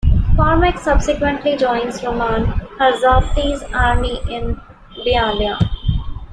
[0.35, 2.45] Cormac subsequently joins Rumaan
[2.79, 4.59] Harjavti's army in
[5.05, 5.59] Bialya.